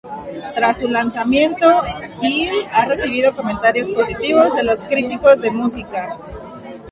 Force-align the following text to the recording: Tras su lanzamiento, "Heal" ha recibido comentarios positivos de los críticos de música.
Tras 0.55 0.79
su 0.79 0.87
lanzamiento, 0.89 1.67
"Heal" 2.23 2.55
ha 2.71 2.85
recibido 2.85 3.35
comentarios 3.35 3.87
positivos 3.91 4.55
de 4.55 4.63
los 4.63 4.83
críticos 4.85 5.39
de 5.43 5.51
música. 5.51 6.17